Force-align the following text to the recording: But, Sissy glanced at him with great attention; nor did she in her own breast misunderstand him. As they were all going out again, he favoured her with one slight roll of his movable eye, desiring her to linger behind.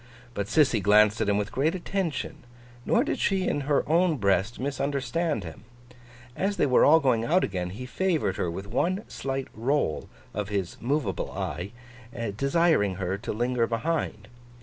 But, 0.33 0.47
Sissy 0.47 0.79
glanced 0.81 1.21
at 1.21 1.29
him 1.29 1.37
with 1.37 1.51
great 1.51 1.75
attention; 1.75 2.37
nor 2.87 3.03
did 3.03 3.19
she 3.19 3.47
in 3.47 3.61
her 3.69 3.87
own 3.87 4.17
breast 4.17 4.59
misunderstand 4.59 5.43
him. 5.43 5.63
As 6.35 6.57
they 6.57 6.65
were 6.65 6.83
all 6.83 6.99
going 6.99 7.23
out 7.23 7.43
again, 7.43 7.69
he 7.69 7.85
favoured 7.85 8.37
her 8.37 8.49
with 8.49 8.65
one 8.65 9.03
slight 9.07 9.47
roll 9.53 10.09
of 10.33 10.49
his 10.49 10.77
movable 10.81 11.31
eye, 11.33 11.69
desiring 12.35 12.95
her 12.95 13.15
to 13.19 13.31
linger 13.31 13.67
behind. 13.67 14.27